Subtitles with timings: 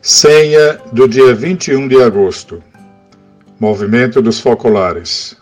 [0.00, 2.62] Senha do dia 21 de agosto.
[3.58, 5.36] Movimento dos focolares.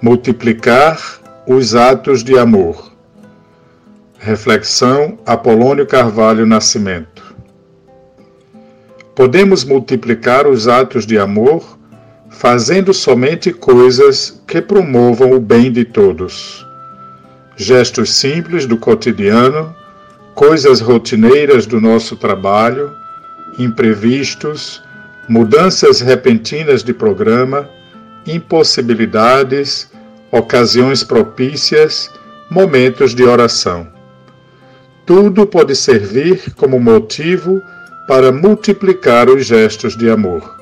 [0.00, 0.98] Multiplicar
[1.46, 2.90] os atos de amor.
[4.18, 7.36] Reflexão Apolônio Carvalho Nascimento.
[9.14, 11.78] Podemos multiplicar os atos de amor
[12.30, 16.66] fazendo somente coisas que promovam o bem de todos.
[17.56, 19.76] Gestos simples do cotidiano,
[20.34, 22.90] coisas rotineiras do nosso trabalho,
[23.58, 24.82] imprevistos,
[25.28, 27.68] mudanças repentinas de programa,
[28.26, 29.90] impossibilidades,
[30.30, 32.10] ocasiões propícias,
[32.50, 33.88] momentos de oração.
[35.04, 37.62] Tudo pode servir como motivo
[38.06, 40.56] para multiplicar os gestos de amor.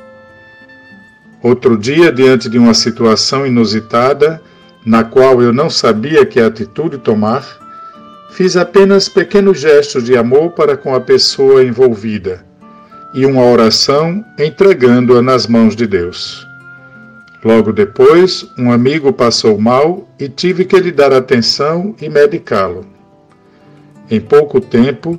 [1.43, 4.41] Outro dia, diante de uma situação inusitada,
[4.85, 7.45] na qual eu não sabia que atitude tomar,
[8.31, 12.45] fiz apenas pequenos gestos de amor para com a pessoa envolvida
[13.15, 16.47] e uma oração entregando-a nas mãos de Deus.
[17.45, 22.85] Logo depois, um amigo passou mal e tive que lhe dar atenção e medicá-lo.
[24.11, 25.19] Em pouco tempo,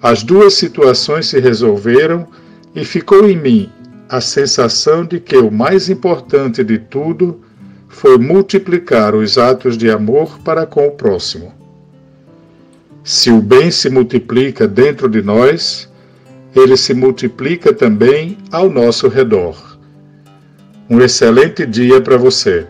[0.00, 2.26] as duas situações se resolveram
[2.74, 3.70] e ficou em mim
[4.08, 7.40] a sensação de que o mais importante de tudo
[7.88, 11.52] foi multiplicar os atos de amor para com o próximo.
[13.02, 15.92] Se o bem se multiplica dentro de nós,
[16.54, 19.78] ele se multiplica também ao nosso redor.
[20.88, 22.66] Um excelente dia para você.